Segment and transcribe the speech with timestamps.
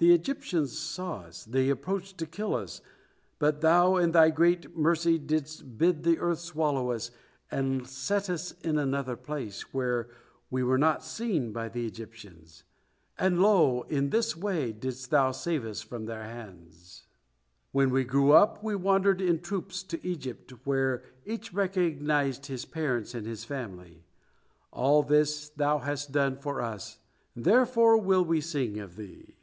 [0.00, 2.80] When the Egyptians saw us, they approached to kill us,
[3.40, 7.10] but Thou in Thy great mercy didst bid the earth swallow us
[7.50, 10.08] and set us in another place, where
[10.52, 12.62] we were not seen by the Egyptians,
[13.18, 13.82] and lo!
[13.88, 16.72] in this way didst Thou save us from their hand.
[17.72, 23.16] When we grew up, we wandered in troops to Egypt, where each recognized his parents
[23.16, 24.04] and his family.
[24.70, 27.00] All this hast Thou done for us,
[27.34, 29.34] therefore will we sing of Thee."